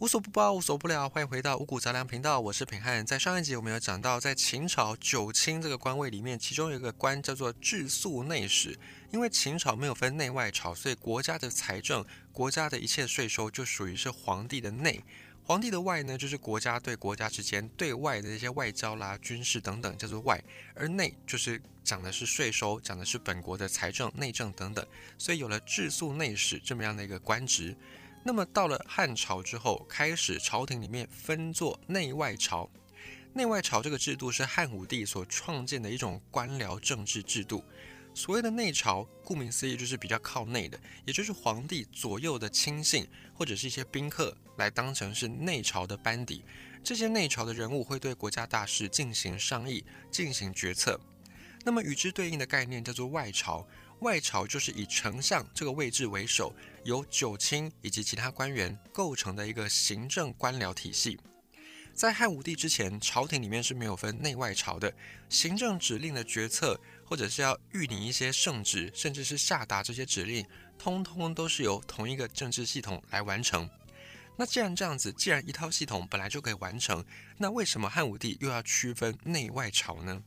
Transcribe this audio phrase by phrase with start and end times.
[0.00, 1.06] 无所不包，无所不了。
[1.06, 3.04] 欢迎回到五谷杂粮频道，我是平汉。
[3.04, 8.78] 在上一集我们有讲到，在秦朝九卿这个官位里面，其中有一个官叫做治粟内史。
[9.12, 12.02] 因为秦朝没有分内外朝，所以国家的财政、
[12.32, 15.04] 国家的一切税收就属于是皇帝的内。
[15.44, 20.42] 皇帝的外呢，就是国家对国家之间对外的一些外交啦、军事等等，叫做外。
[20.74, 24.82] 而内就是讲的是税收，讲的是本国的财政、内政等等。
[25.18, 27.76] 所以有了治粟内史这么样的一个官职。
[28.22, 32.70] 那么到了汉朝之后，开始朝廷里面分作内外朝。
[33.32, 37.64] 内外朝这个制度是汉武帝所创建的一种官僚政治制度。
[38.12, 46.44] 所谓的内朝，顾名思义就是比较靠内的，也就是皇帝左右的亲信或者是一些宾客来当成是内朝的班底。
[46.82, 51.00] 这些内朝的人物会对国家大事进行商议、进行决策。
[51.64, 53.66] 那么与之对应的概念叫做外朝。
[54.00, 56.54] 外朝就是以丞相这个位置为首，
[56.84, 61.18] 由九卿以及其他官员构成的一个行政官僚体系。
[61.92, 64.94] 在汉武帝之前，朝廷里面是没有分内外朝的，
[65.28, 70.46] 行政指令的决策，或者是要谕领一些圣旨，甚至是下达这些指令，
[70.78, 73.68] 通通都是由同一个政治系统来完成。
[74.38, 77.04] 那既然这样子，既然一套系统本来就可以完成，
[77.36, 80.22] 那为什么汉武帝又要区分内外朝呢？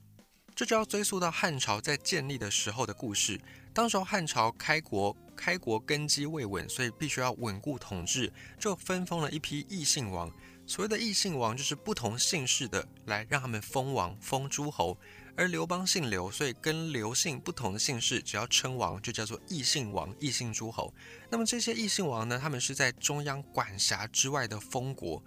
[0.56, 3.42] 这就要追溯到汉朝在建立的时候的故事。
[3.74, 10.32] 当时汉朝开国，开国根基未稳，所以必须要稳固统治，就分封了一批异姓王。
[10.66, 14.98] 所谓的异姓王，就是不同姓氏的来让他们封王、封诸侯。
[15.36, 20.94] 而刘邦姓刘，所以跟刘姓不同的姓氏，只要称王就叫做异姓王、异姓诸侯。
[21.32, 25.22] 那么这些异姓王呢，他们是在中央管辖之外的封国。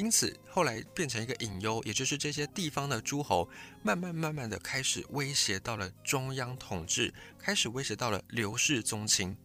[0.00, 3.46] 因此，后来变成一个隐忧，也就是这些地方的诸侯
[3.82, 9.36] 慢慢慢慢的开始威胁到了中央统治，开始威胁到了刘氏宗亲。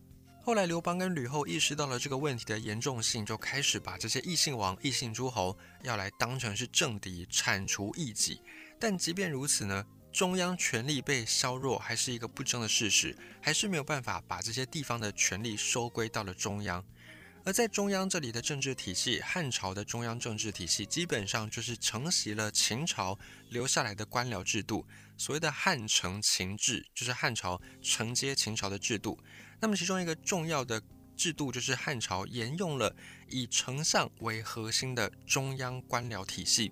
[0.41, 8.39] 后来，刘邦跟吕后意识到了这个问题的严重性，就开始把这些异姓王、异姓诸侯要来当成是政敌，铲除异己。
[8.79, 16.81] 但即便如此呢，中央权力被削弱，还是一个不争的事实，还是没有办法把这些地方的权力收归到了中央。
[17.45, 23.19] 而在中央这里的政治体系，汉朝的中央政治体系基本上就是承袭了秦朝
[23.50, 24.83] 留下来的官僚制度，
[25.16, 29.19] 所谓的汉承秦制，就是汉朝承接秦朝的制度。
[29.59, 30.81] 那么其中一个重要的
[31.16, 32.95] 制度就是汉朝沿用了
[33.29, 36.72] 以丞相为核心的中央官僚体系。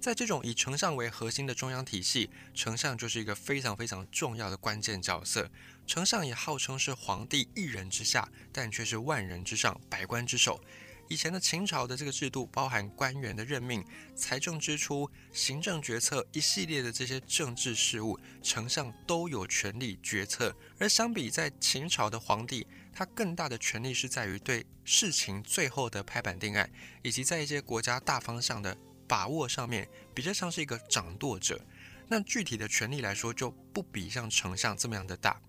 [0.00, 5.50] 在这种以丞相为核心的中央体系，丞相就是一个非常非常重要的关键角色。
[5.86, 10.60] 丞相也号称是皇帝一人之下，但却是万人之上、百官之首。
[11.08, 20.54] 以前的秦朝的这个制度，包含官员的任命、财政支出、行政决策一系列的这些政治事务，丞相都有权利决策。
[20.78, 26.70] 而相比在秦朝的皇帝，他更大的权利是在于对事情最后的拍板定案，
[27.02, 28.76] 以及在一些国家大方向的。
[29.08, 31.60] 把握上面比较像是一个掌舵者，
[32.06, 35.40] 那具体的权力来说就不比像丞相这么样的大。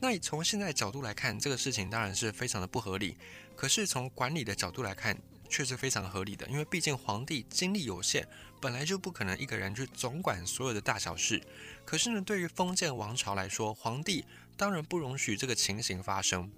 [0.00, 3.16] 那以从现在角度来看，这个事情当然是非常的不合理。
[3.56, 5.16] 可是从管理的角度来看，
[5.48, 8.24] 却是非常合理的，因为毕竟皇帝精力有限，
[8.60, 11.42] 本来就不可能一个人去总管所有的大小事。
[11.84, 14.24] 可是呢，对于封建王朝来说，皇帝
[14.56, 16.48] 当然不容许这个情形发生。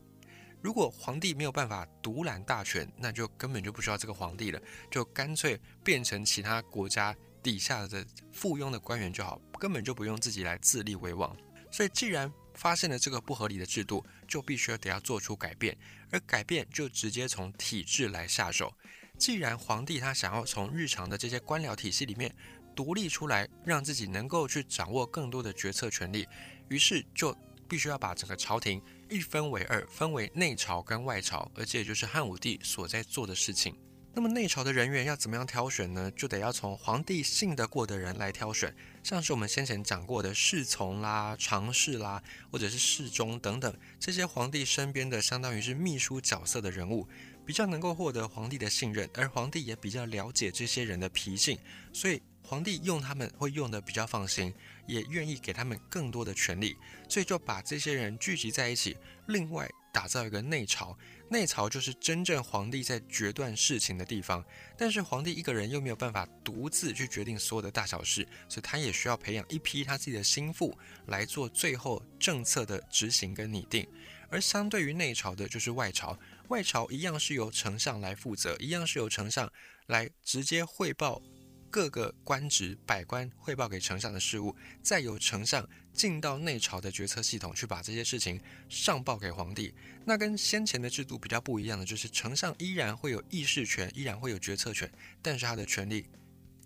[0.62, 4.60] 如果皇帝没有办法独揽大权，那就根本就不需要这个皇帝了，
[4.90, 11.34] 就干脆变成其他国家底下的附庸的官员就好，根本就不用自己来自立为王。
[11.70, 15.76] 所以，既然发现了这个不合理的制度，就必须得要做出改变，
[16.10, 18.74] 而改变就直接从体制来下手。
[19.16, 22.34] 既然皇帝他想要从日常的这些官僚体系里面
[22.74, 26.26] 独立出来，让自己能够去掌握更多的决策权利，
[26.68, 27.34] 于是就
[27.70, 28.82] 必须要把整个朝廷。
[29.08, 33.76] 一分为二，分为内朝跟外朝，而这也就是汉武帝所在做的事情。
[34.12, 36.10] 那么内朝的人员要怎么样挑选呢？
[36.16, 42.20] 就得要从皇帝信得过的人来挑选，像是我们先前讲过的侍从啦、常侍啦，
[42.50, 47.08] 或者是侍中等等，这些皇帝身边的相当于是秘书角色的人物，
[47.46, 51.56] 比较能够获得皇帝的信任，而皇帝也比较了解这些人的脾性，
[51.92, 52.20] 所以
[52.50, 54.52] 皇帝用他们会用的比较放心。
[54.86, 56.76] 也愿意给他们更多的权利，
[57.08, 58.96] 所以就把这些人聚集在一起，
[59.28, 60.98] 另外打造一个内朝。
[61.28, 64.44] 内朝就是真正皇帝在决断事情的地方，
[64.76, 70.76] 但是皇帝一个人又没有办法独自去决定所有的大小事，所以他也需要培养一批他自己的心腹
[71.06, 73.86] 来做最后政策的执行跟拟定。
[74.28, 76.18] 而相对于内朝的，就是外朝。
[76.48, 79.48] 外朝一样是由丞相来负责，一样是由丞相
[79.86, 81.22] 来直接汇报。
[81.70, 89.72] 各个官职百官汇报给丞相的事务，再由丞相进到内朝的决策系统去把这些事情上报给皇帝。
[90.04, 94.90] 那跟先前的制度比较不一样的，就是丞相依然会有议事权，依然会有决策权，
[95.22, 96.06] 但是他的权力，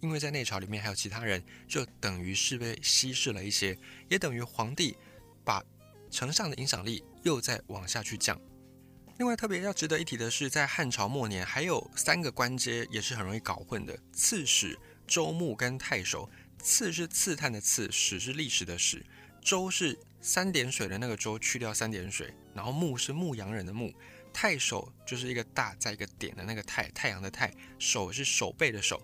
[0.00, 3.78] 因为在内朝里面还有其他人，就等于是被稀释了一些，
[4.08, 4.96] 也等于皇帝
[5.44, 5.62] 把
[6.10, 8.40] 丞相的影响力又在往下去降。
[9.18, 16.28] 另外，特别要值得一提的是，在汉朝末年，还有三个官阶也是很容易搞混的：刺史、州牧跟太守。
[16.58, 19.04] 刺是刺探的刺，史是历史的史，
[19.42, 23.92] 州是三点水的那个州，去掉三点水，然后牧是牧羊人的牧。
[24.32, 29.00] 太守就是一个大在一个点的那个太，太阳的太，守是守备的守。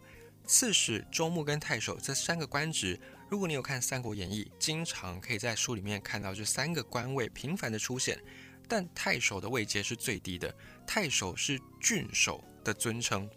[0.46, 2.98] 刺史、州牧跟太守这三个官职，
[3.28, 8.18] 如果你有看《三国演义》，经常可以在书里面看到这三个官位频繁的出现。
[8.66, 10.52] 但太守的位阶是最低的，
[10.86, 13.28] 太守是郡守的尊称，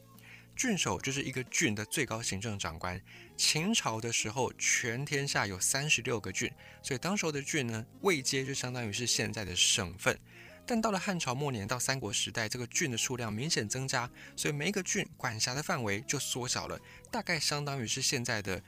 [0.55, 3.01] 郡守就是一个郡的最高行政长官。
[3.35, 6.51] 秦朝的时候，全天下有三十六个郡，
[6.81, 10.17] 所以当时候的郡呢，位阶就相当于是现在的省份。
[10.65, 16.79] 但到了汉朝末年到三国时代，这个郡的数量明显增加，所以每一个郡管辖的范围就缩小了，
[17.11, 18.63] 大概相当于是现在的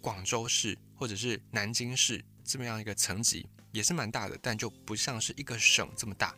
[0.00, 3.46] 广州市或者是南京市这么样一个层级。
[3.72, 6.32] 也是蛮大的，但就不像是一个省这么大，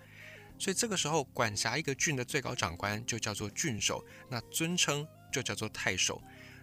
[0.58, 6.22] 所以这个时候管辖一个郡的最高长官就叫做郡守，那尊称就叫做太守。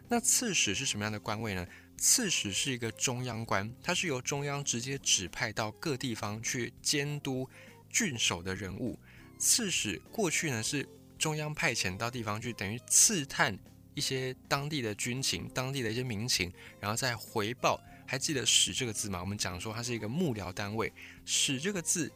[0.09, 1.65] 那刺史是什么样的官位呢？
[1.97, 7.49] 刺史是一个中央官，它是由中央直接指派到各地方去监督
[7.89, 8.99] 郡守的人物。
[9.39, 10.87] 刺史过去呢是
[11.17, 13.57] 中央派遣到地方去，等于刺探
[13.93, 17.79] 一些当地的军情、当地的一些民情，然后再回报。
[18.05, 19.21] 还记得“史”这个字吗？
[19.21, 20.91] 我们讲说它是一个幕僚单位
[21.25, 22.11] ，“史”这个字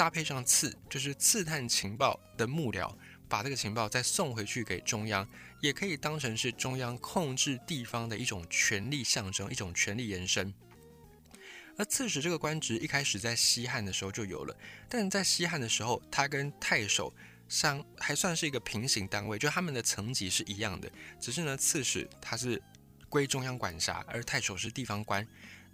[0.00, 2.90] 搭配上“刺”，就是刺探情报的幕僚，
[3.28, 5.28] 把这个情报再送回去给中央，
[5.60, 10.54] 也可以当成是中央控制地方的一种权力象征，一种权力延伸。
[11.76, 14.56] 而刺史这个官职一开始在西汉的时候就有了，
[14.88, 17.12] 但在西汉的时候，它跟太守
[17.46, 22.62] 相还算是一个平行单位，就他们的层级是一样的，只是呢，刺史他是。
[23.10, 25.26] 归中央管辖，而太守是地方官。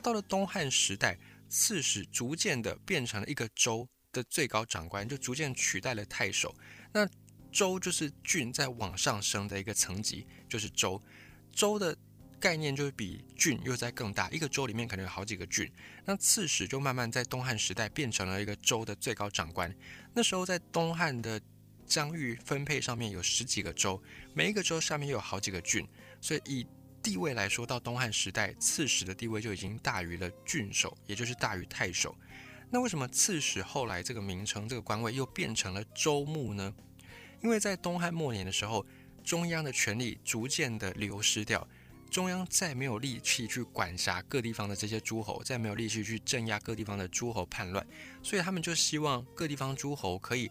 [0.02, 1.18] 到了东汉时代，
[1.50, 6.54] 刺史逐渐的变成了一个州的最高长官，就逐渐取代了太守。
[6.92, 7.06] 那
[7.52, 11.00] 州就是郡在往上升的一个层级，就是州。
[11.52, 11.96] 州的
[12.40, 15.70] 概念就是比郡又在更大，一个州里面可能有好几个郡。
[16.04, 19.74] 那刺史就慢慢在东汉时代变成了一个州的最高长官。
[20.14, 21.40] 那时候在东汉的
[21.86, 24.02] 疆域分配上面有十几个州，
[24.34, 25.86] 每一个州下面有好几个郡，
[26.20, 26.66] 所以以
[27.02, 32.14] 地位来说，到东汉时代，刺史的地位就已经大于了郡守，也就是大于太守。
[32.70, 36.74] 那为什么刺史后来这个名称、这个官位又变成了州牧呢？
[37.42, 38.84] 因为在东汉末年的时候，
[39.22, 41.66] 中央的权力逐渐的流失掉，
[42.10, 47.86] 中央再没有力气去管辖各地方的这些诸侯，再没有力气去镇压各地方的诸侯叛乱，
[48.22, 50.50] 所以他们就希望各地方诸侯可以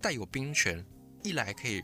[0.00, 0.84] 带有兵权，
[1.22, 1.82] 一来可以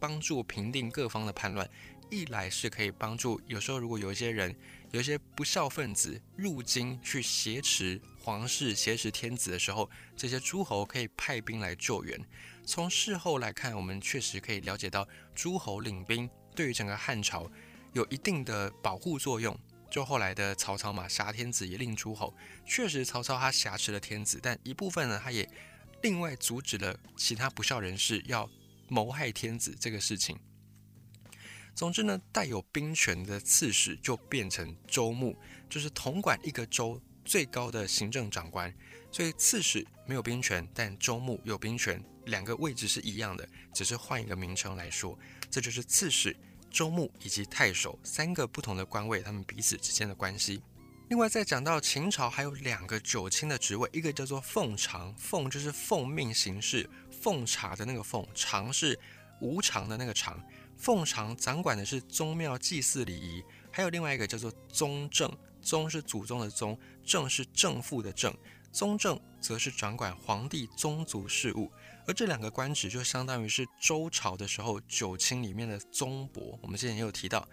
[0.00, 1.68] 帮助平定各方的叛乱。
[2.10, 4.54] 一来是可以帮助，有时候如果有一些人，
[4.90, 12.18] 有一些不孝分子入京去挟持皇室、挟持天子的时候，这些诸侯可以派兵来救援。
[12.64, 17.50] 从事后来看，我们确实可以了解到，诸侯领兵对于整个汉朝
[17.92, 19.58] 有一定的保护作用。
[19.90, 22.32] 就后来的曹操嘛，杀天子也令诸侯，
[22.64, 25.46] 确实曹操他挟持了天子，但一部分呢，他也
[26.00, 28.48] 另外阻止了其他不孝人士要
[28.88, 30.38] 谋害天子这个事情。
[31.74, 35.36] 总之呢，带有兵权的刺史就变成州牧，
[35.68, 38.72] 就是统管一个州最高的行政长官。
[39.10, 45.18] 所以刺史没有兵权，但州牧有兵权，两个位置是一样的，只是换一个名称来说。
[45.50, 46.34] 这就是刺史、
[46.70, 50.62] 州牧以及太守三个不同的官位，他们彼此之间的关系。
[51.10, 58.98] 另外，再讲到秦朝还有两个九卿的职位，一个叫做奉常，奉就是奉命行事，奉茶的那个奉，常是
[59.42, 60.42] 无常的那个常。
[60.78, 65.30] 奉常掌管的是宗庙祭祀礼仪，还有另外一个叫做宗正，
[65.62, 68.36] 宗是祖宗的宗，正是正父的正，
[68.72, 71.70] 宗正则是掌管皇帝宗族事务，
[72.06, 76.58] 而这两个官职就相当于是周朝的时候九卿里面的宗伯。
[76.60, 77.48] 我们之前也有提到，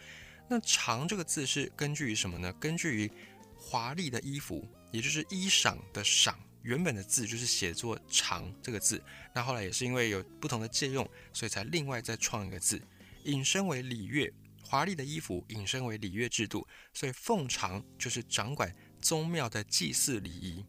[0.50, 2.52] 那常这个字是根据于什么呢？
[2.60, 3.12] 根据于
[3.56, 9.02] 华丽的衣服，也就是衣裳的裳，原本的字就是写作常这个字，
[9.34, 12.82] 那后来也是因为有不同的借用，所以才另外再创一个字。
[13.26, 14.34] 引申为礼乐，
[14.70, 18.72] 华丽的衣服引申为礼乐制度，所以奉常就是掌管
[19.02, 20.64] 宗庙的祭祀礼仪。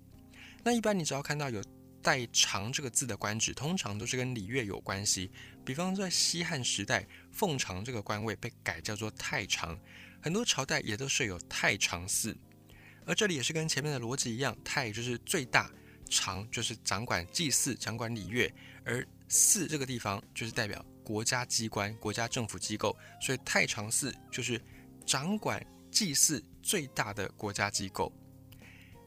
[0.65, 1.63] 那一般你只要看到有
[2.01, 5.31] 带“常”这个字的官职，通常都是跟礼乐有关系。
[5.67, 9.79] 比方在西汉时代，奉常这个官位被改叫做太常，
[10.23, 12.35] 很多朝代也都设有太常寺。
[13.05, 15.71] 而这里也是跟前面的逻辑一样，太就是最大，
[16.09, 18.51] 常就是掌管祭祀、掌管礼乐，
[18.83, 24.63] 而寺这个地方就是代表国家机关、国家政府机构，所以太常寺就是
[25.05, 28.13] 掌管祭祀最大的国家机构。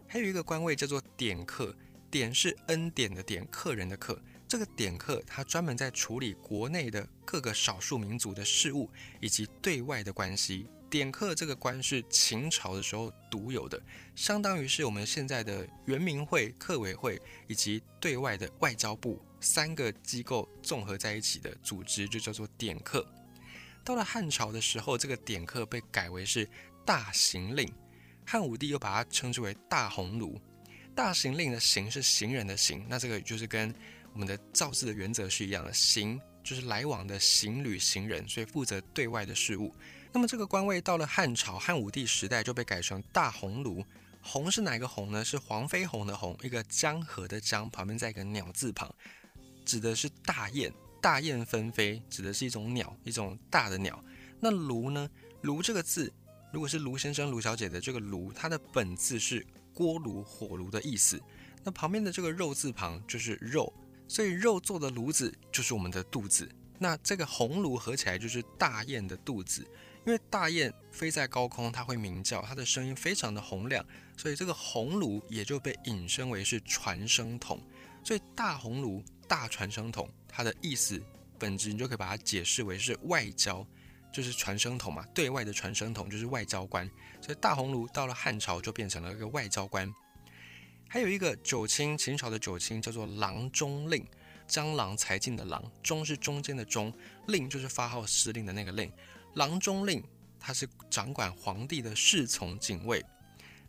[0.06, 1.74] 还有一个官位叫做典客，
[2.12, 4.22] 典是恩典的典，客人的客。
[4.50, 8.90] 这个典客他专门在处理国内的各个少数民族的事务
[9.22, 10.68] 以及对外的关系。
[10.90, 13.82] 典客这个官是秦朝的时候独有的，
[14.14, 23.08] 相当于是我们现在的圆明会、客委会以及对外的外交部三个机构综合在一起的组织，就叫做典客。
[23.84, 26.50] 到了汉朝的时候，这个典客被改为是
[26.86, 27.72] 大行令，
[28.26, 30.40] 汉武帝又把它称之为大鸿胪。
[30.96, 33.74] 大行令的行是行人的行，那这个就是跟
[34.14, 39.76] 我们的造字的原则是一样的，行就是来往的行旅行人，所以负责对外的事务。
[40.12, 43.84] 那么这个官位到了汉朝汉武帝时代就被改成大鸿胪，
[44.22, 45.26] 鸿是哪个鸿呢？
[45.26, 48.94] 是黄飞鸿的鸿，一个江河的江旁边再一个鸟字旁，
[49.66, 54.04] 指的是大雁，大雁纷飞，指的是一种鸟，一种大的鸟。
[54.40, 55.10] 那炉呢？
[55.42, 56.12] 炉这个字，
[56.52, 61.22] 如果是卢先生、卢小姐的这个炉，它的本字是锅炉、火炉的意思。
[61.64, 63.74] 那旁边的这个肉字旁就是肉，
[64.08, 66.50] 所以肉做的炉子就是我们的肚子。
[66.80, 69.66] 那这个鸿炉合起来就是大雁的肚子。
[70.06, 73.86] 因为大雁飞在高空，它会鸣叫，它的声音非常的洪亮，
[74.18, 77.58] 所以这个鸿炉也就被引申为是传声筒。
[78.04, 79.02] 所以大鸿炉、
[79.34, 81.02] 大传声筒，它的意思
[81.40, 83.66] 本质你就可以把它解释为是外交，
[84.12, 86.88] 就是传声筒嘛，对外的传声筒就是外交官。
[87.20, 89.92] 所以大鸿胪到了汉朝就变成了一个外交官。
[90.88, 94.06] 还有一个九卿，秦朝的九卿叫做郎中令，
[94.48, 96.94] 江郎才尽的郎，中是中间的中，
[97.26, 98.92] 令就是发号施令的那个令。
[99.34, 100.04] 郎中令，
[100.40, 103.04] 他是掌管皇帝的侍从警卫。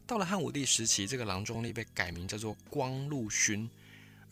[0.07, 3.71] 到了汉武帝时期，这个郎中令被改名叫做光禄勋，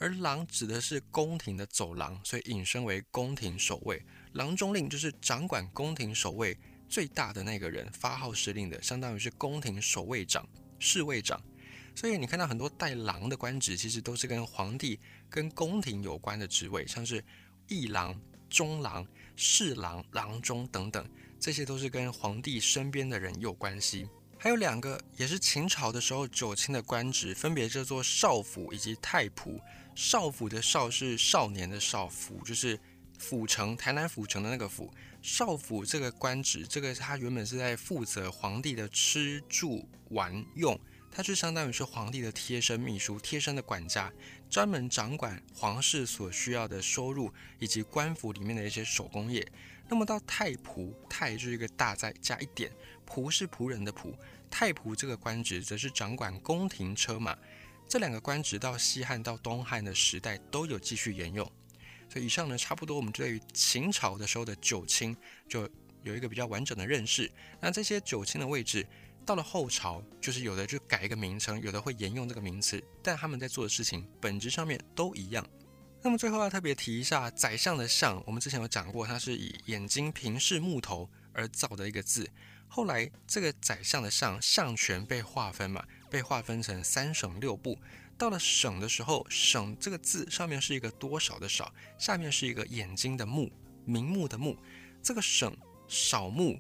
[0.03, 4.05] 而郎指的是宫廷的走廊，所以引申为宫廷守卫。
[4.33, 10.45] 郎中令就是掌管宫廷守卫最大的那个人，发号施令的，相当于是宫廷守卫长、
[10.81, 11.41] 侍卫长。
[11.95, 14.99] 所以你看到很多带郎的官职，其实都是跟皇帝、
[15.31, 17.25] 跟宫廷有关的职位，像是
[17.69, 19.07] 议郎、中郎、
[19.37, 21.09] 侍郎、郎中等等。
[21.39, 24.09] 这些都是跟皇帝身边的人有关系。
[24.43, 29.61] 还有两个也是秦朝的时候九卿的官职，分别叫做少府以及太仆。
[29.95, 32.77] 少府的少是少年的少，府就是
[33.21, 34.93] 府城，台南府城的那个府。
[35.23, 40.77] 少府这个官职，这个他原本是在负责皇帝的吃住玩用，
[41.09, 44.13] 他就相当于是皇帝的贴身秘书、贴身的管家，
[44.51, 49.47] 专门掌管皇室所需要的收入以及官府里面的一些手工业。
[49.89, 52.73] 那么到太仆，太就是一个大再加一点，
[53.09, 54.15] 仆是仆人的仆。
[54.51, 57.37] 太仆这个官职则是掌管宫廷车马。
[57.89, 61.51] 这两个官职到西汉到东汉的时代都有继续沿用。
[62.09, 65.17] 所以以上呢，差不多我们对于秦朝的时候的九卿
[65.49, 65.69] 就
[66.03, 67.31] 有一个比较完整的认识。
[67.61, 68.87] 那这些九卿的位置
[69.25, 75.47] 到了后朝，就是有的就改一个名称，有的会沿用这个名词，但他们在做的事情本质上面都一样。
[76.03, 82.29] 那么最后要特别提一下，宰相的相，我们之前有讲过，它是以眼睛平视木头而造的一个字。
[82.75, 87.79] 后来这个宰相的相，相权被划分嘛，被划分成三省六部。
[88.17, 93.53] 到了省的时候，省这个字上面是一个多少的少，下面是一个眼睛的目，
[93.85, 94.57] 明目的目。
[95.03, 95.55] 这个省
[95.87, 96.59] 少目。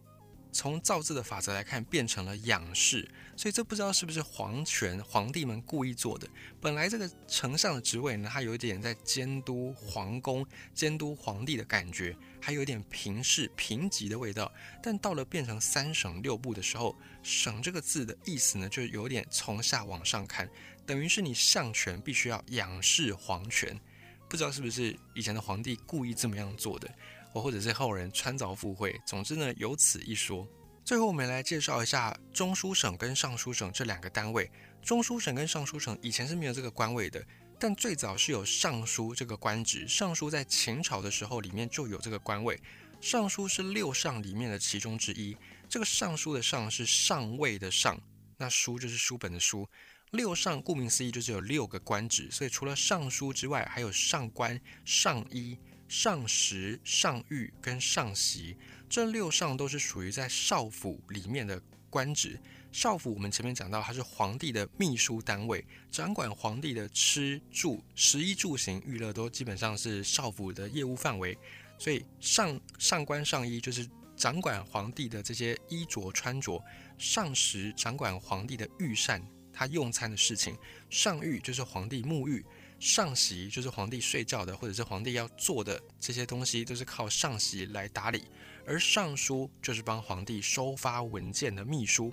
[0.52, 6.28] 从造字的法则来看，变成了仰视，所以这不知道是不是皇权皇帝们故意做的。
[6.60, 14.52] 本来这个丞相的职位呢，他有点在监督皇宫、监督皇帝的感觉，还有一点平视、平级的味道。
[14.82, 20.48] 但到了变成三省六部的时候，省这个字的意思呢，就有点从下往上看，
[20.84, 23.80] 等于是你相权必须要仰视皇权。
[24.28, 26.90] 不知道是不是以前的皇帝故意这么样做的。
[27.32, 30.46] 或或者是后人穿凿附会，总之呢，有此一说。
[30.84, 34.50] 最后，我们来介绍一下中书省跟尚书省这两个单位。
[34.82, 37.24] 中书省跟尚书省以前是没有这个官位的，
[37.58, 39.86] 但最早是有尚书这个官职。
[39.86, 42.60] 尚书在秦朝的时候里面就有这个官位。
[43.00, 45.36] 尚书是六尚里面的其中之一。
[45.68, 48.00] 这个尚书的尚是上位的上，
[48.36, 49.68] 那书就是书本的书。
[50.10, 55.56] 六尚顾名思义就是有六个官职，所以除了尚书之外，还有上官、上衣。
[55.92, 58.56] 上食、上御跟上席
[58.88, 62.40] 这六上都是属于在少府里面的官职。
[62.72, 71.36] 少府我们前面讲到，它是皇帝的秘书单位，掌管皇帝的吃住、食衣住行、娱乐都基本上是少府的业务范围。
[71.78, 76.64] 所以上上官上衣就是掌管皇帝的这些衣着穿着，
[76.96, 79.22] 上食掌管皇帝的御膳，
[79.52, 80.56] 他用餐的事情，
[80.88, 82.42] 上浴就是皇帝沐浴。
[82.82, 88.24] 上席就是皇帝睡觉的，或者是皇帝要做的这些东西，都是靠上席来打理。
[88.66, 92.12] 而尚书就是帮皇帝收发文件的秘书。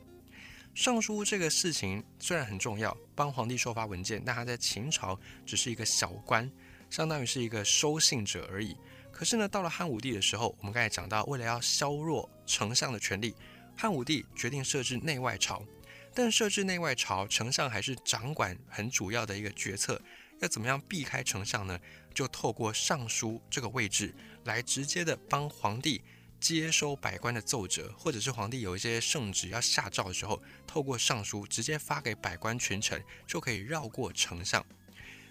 [0.75, 6.47] 尚书这个事情虽然很重要，帮皇帝收发文件，但他在秦朝只是一个小官，
[6.91, 8.77] 相当于是一个收信者而已。
[9.11, 13.33] 可是呢，到了汉武帝的时候，我们刚才讲到，为了要削弱丞相的权力，
[13.75, 15.65] 汉武帝决定设置内外朝。
[16.13, 19.99] 但设置内外朝，丞相还是掌管很主要的一个决策。
[20.39, 21.79] 要怎么样避开丞相呢？
[22.13, 24.13] 就透过尚书这个位置
[24.45, 26.01] 来直接的帮皇帝
[26.39, 34.65] 接收百官的奏折，或者是皇帝有一些圣旨要下诏的时候，透过尚书直接发给百官群臣，就可以绕过丞相。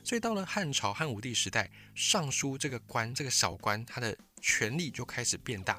[0.05, 5.79] 所以到了汉朝汉武帝时代，尚书这个官这个小官，他的权力就开始变大。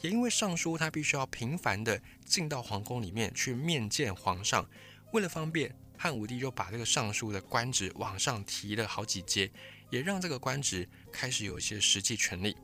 [0.00, 4.68] 也因为尚书他必须要频繁的进到皇宫里面去面见皇上，
[5.12, 5.74] 为了方便。
[5.96, 9.50] 汉武帝就把这个尚书的官职往上提了好几阶，
[9.90, 12.56] 也让这个官职开始有一些实际权力。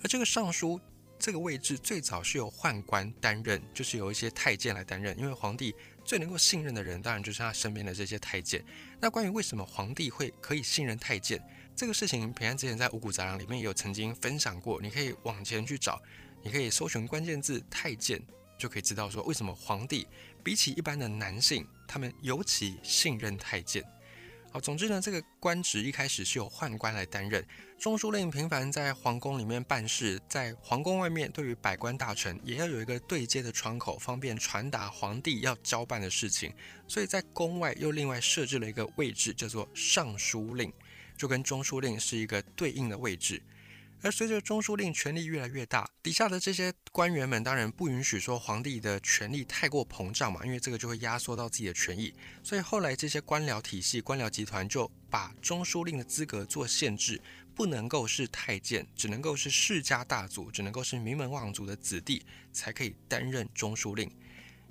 [0.00, 0.80] 而这个尚书
[1.18, 5.18] 这个位置最早是由宦官担任，就是由一些太监来担任。
[5.18, 8.64] 因为皇帝最能够信任的人，当然就是他身边的这些太监。
[9.00, 11.42] 那关于为什么皇帝会可以信任太监
[11.74, 16.00] 这个事情，平安之前在五谷杂粮里面也有曾经分享过，你可以往前去找，
[16.42, 18.22] 你可以搜寻关键字太监，
[18.56, 20.06] 就可以知道说为什么皇帝
[20.44, 21.66] 比起一般的男性。
[21.88, 23.82] 他们尤其信任太监。
[24.50, 27.44] 好，总之呢，这个官职一开始是由宦官来担任。
[27.78, 36.50] 中书令频繁在皇宫里面办事，在皇宫外面对于百官大臣也要有一个对接的窗口，方便传达皇帝要交办的事情。
[36.86, 40.72] 所以在宫外又另外设置了一个位置，叫做尚书令，
[41.16, 43.42] 就跟中书令是一个对应的位置。
[44.00, 52.14] 而随着中书令权力越来越大，底下的这些官员们当然不允许说皇帝的权力太过膨胀嘛，因为这个就会压缩到自己的权益。
[52.42, 57.20] 所以后来这些官僚体系、官僚集团就把中书令的资格做限制，
[57.54, 64.08] 不能够是太监，只能够是世家大族，只能够是名门望族的子弟才可以担任中书令。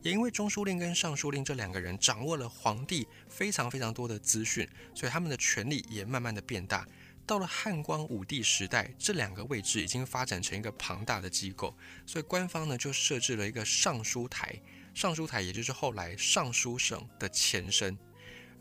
[0.03, 6.87] 也因为中书令跟尚书令这两个人掌握了皇帝非常非常多的资讯，所以他们的权力也慢慢的变大。
[7.27, 14.57] 到了汉光武帝时代，这两个位置已经发展成一个庞大的机构，所以官方呢就设置了一个尚书台。
[14.95, 17.95] 尚书台也就是后来尚书省的前身，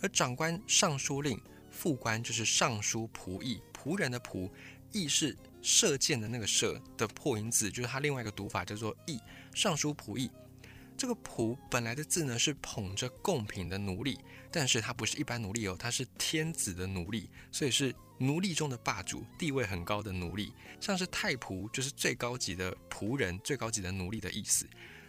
[0.03, 4.51] 而长官尚书令，副官就是尚书仆役，仆人的仆，
[4.91, 9.21] 役是射箭的那个射的破音字，就是它另外一个读法叫做役。
[9.55, 10.29] 尚书仆役，
[10.97, 14.19] 这个仆本来的字呢是捧着贡品的奴隶，
[14.51, 17.95] 但是它不是一般奴隶哦，它是天子的奴隶，所以是。
[18.19, 24.67] 奴隶中的霸主，地位很高的奴隶，像是太仆，就是最高级的仆人，最高级的奴隶的意思。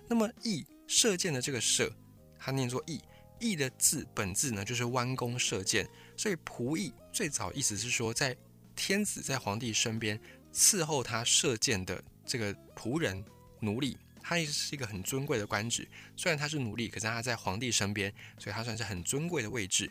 [0.07, 1.91] 那么翼射箭的这个射，
[2.37, 3.01] 它念作翼，
[3.39, 8.35] 翼的字本字呢就是弯弓射箭，所以仆役最早意思是说，在
[8.75, 10.19] 天子在皇帝身边
[10.53, 13.23] 伺候他射箭的这个仆人
[13.61, 15.87] 奴隶，他也是一个很尊贵的官职。
[16.15, 19.89] 虽然他是奴隶，可是他在皇帝身边，所以他算是很尊贵的位置。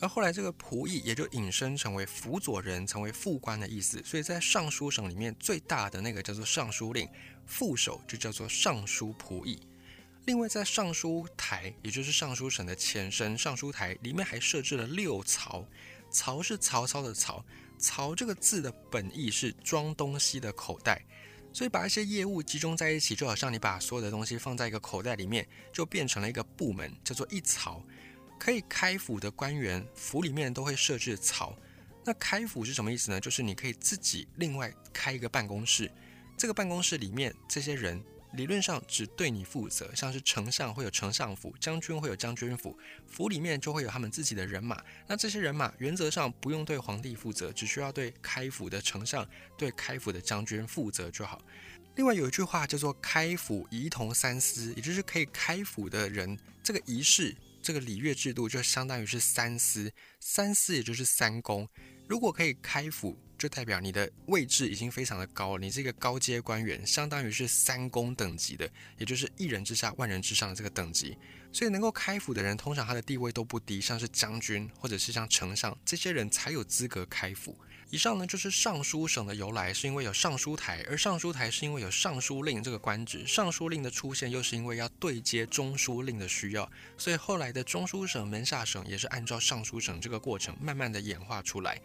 [0.00, 4.00] 而后来，这个仆役也就引申成为辅佐人，成为副官的意思。
[4.04, 7.08] 所以在尚书省里面，最大的那个叫做尚书令，
[7.46, 9.58] 副手就叫做尚书仆役。
[10.26, 15.66] 另外，在尚书台，也就是尚书省的前身，尚书台里面还设置了六曹。
[16.10, 17.44] 曹是曹操的曹，
[17.78, 21.04] 曹这个字的本意是装东西的口袋。
[21.52, 27.82] 所以把一些业务集中在一起，就好像你把所有的东西放在一个口袋里面，就变成了一个部门，叫做一曹。
[28.38, 31.56] 可以开府的官员，府里面都会设置曹。
[32.04, 33.20] 那开府是什么意思呢？
[33.20, 35.90] 就是你可以自己另外开一个办公室，
[36.38, 44.82] 这个办公室里面这些人理论上只对你负责，像是丞相会有丞相府，将军会有将军府，府里面就会有他们自己的人马。
[45.06, 51.42] 那这些人马原则上不用对皇帝负责，只需要对开府的丞相、对开府的将军负责就好。
[51.96, 57.34] 另外有一句话叫做“开府仪同三司”，也就是可以开府的人，这个仪式。
[57.60, 61.68] 这个礼乐制度就相当于是三司，三司也就是三公。
[62.08, 71.16] 如果可以开府，就代表你的位置已经非常的高，你是一个高阶官员，相当于是三公等级的，也就是一人之下万人之上的这个等级。
[71.52, 77.58] 所以能够开府的人，通常他的地位都不低，像是将军或者是像丞相这些人才有资格开府。
[77.90, 91.80] 以上呢就是尚书省的由来，是因为有尚书台，而尚书台是因为有尚书令这个官职，尚书令的出现又是因为要对接中书令的需要，所以后来的中书省门下省也是按照尚书省这个过程慢慢的演化出来。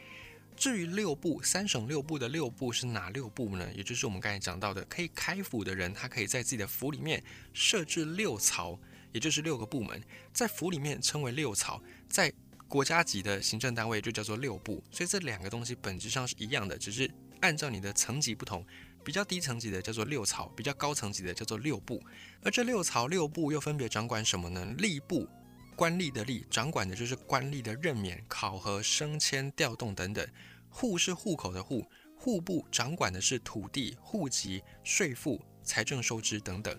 [0.58, 3.68] 至于六部，三省六部的六部是哪六部呢？
[3.74, 8.78] 也就是我们刚才讲到的，可以开府的人，他可以在自己的府里面设置六曹，
[9.14, 10.00] 也就是六个部门，
[10.32, 12.32] 在府里面称为六曹，在
[12.74, 14.84] 国家级的行政单位就叫做六部。
[14.90, 17.08] 所以这两个东西本质上是一样的，只是
[17.42, 18.66] 按照你的层级不同，
[19.06, 22.02] 比较低层级的叫做六曹，比较高层级的叫做六部。
[22.42, 24.66] 而这六曹六部又分别掌管什么呢？
[24.80, 25.30] 吏部。
[25.76, 30.26] 官吏的吏掌管的就是官吏的任免、考核、升迁、调动等等；
[30.68, 36.76] 户是户口的户，户部掌管的是土地、户籍、税赋、财政收支等等；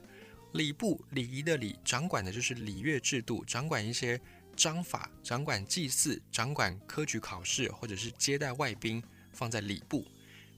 [0.55, 4.21] 礼部礼仪的礼掌管的就是礼乐制度，掌管一些
[4.55, 10.07] 章法，掌管祭祀，掌管科举考试或者是接待外宾，放在礼部。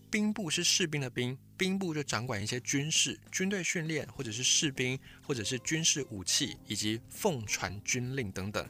[0.09, 8.69] 兵部是士兵的兵，兵部就掌管一些军事、军队训练，或者是士兵，或者是军事武器，以及奉传军令等等。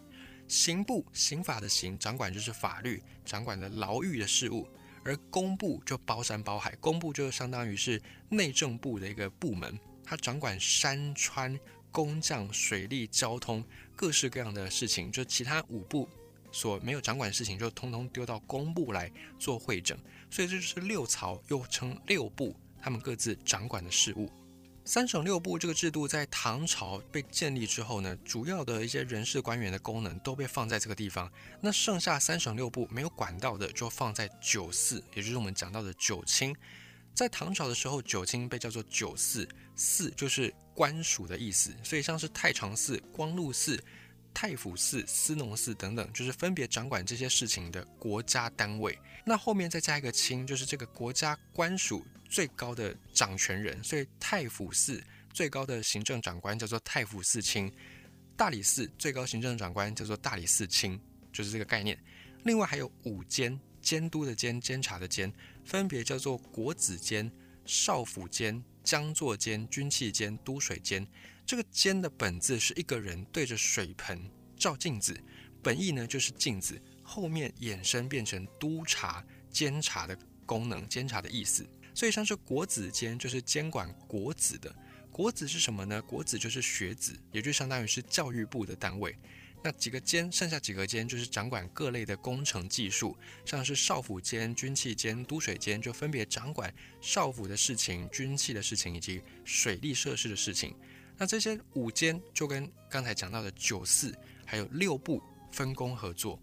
[0.49, 4.67] 刑部刑法的刑，掌管就是法律，掌管的牢狱的事务。
[5.05, 11.57] 而工部就包山包海，工部就相当于是内政部的一个部门，它掌管山川、
[11.91, 16.09] 工匠、水利、交通各式各样的事情，就其他五部。
[16.53, 19.99] 所没有掌管的事情，就通通丢到工部来做会诊，
[20.31, 24.31] 所以这就是六曹，又称六部，他们各自掌管的事务。
[24.83, 31.31] 三省六部这个制度在唐朝被建立之后呢，主要的一些人事官员的功能都被放在这个地方。
[31.61, 36.57] 那剩下三省六部没有管到的，就放在九寺，也就是我们讲到的九卿。
[37.17, 43.83] 在唐朝的时候，九卿被叫做九寺，寺就是官署的意思，所以像是太常寺、光禄寺。
[44.35, 48.99] 太府寺、司农寺等等，就是分别掌管这些事情的国家单位。
[49.25, 53.83] 那后面再加一个卿，就是这个国家官署最高的掌权人。
[53.83, 55.03] 所以太府寺
[55.33, 57.73] 最高的行政长官叫做太府寺卿，
[58.37, 61.01] 大理寺最高行政长官叫做大理寺卿，
[61.33, 61.99] 就是这个概念。
[62.45, 65.33] 另外还有五监，监督的监，监察的监，
[65.65, 67.31] 分别叫做国子监、
[67.65, 71.07] 少府监、江作监、军器监、都水监。
[71.47, 75.17] 这个监的本字是一个人对着水盆照镜子，
[75.63, 81.65] 本意呢就是镜子，后面衍生变成督察、监察的功能，监察的意思。
[81.95, 84.75] 所以像是国子监就是监管国子的，
[85.13, 86.03] 国子是什么呢？
[86.03, 89.17] 国子就是学子，也就相当于是教育部的单位。
[89.63, 100.75] 那几个监，剩下几个监就是掌管各类的工程技术，像是少府监、军器监、都水监，就分别掌管少府的事情、军器的事情以及水利设施的事情。
[101.19, 106.39] 那这些五监就跟刚才讲到的九寺还有六部分工合作，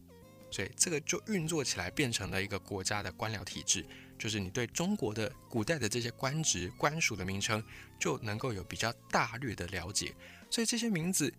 [0.52, 3.86] 所以这个就运作起来变成了一个国家的官僚体制，
[4.17, 7.63] 就是你对中国的古代的这些官职官署的名称
[7.99, 10.13] 就能够有比较大略的了解。
[10.49, 11.34] 所以这些名字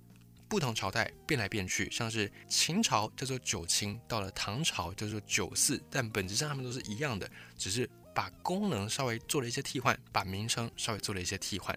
[0.49, 11.77] 不同朝代变来变去，像是秦朝叫做九卿，到了唐朝叫做九寺，但本质上他们都是一样的，只是把功能稍微做了一些替换，把名称稍微做了一些替换。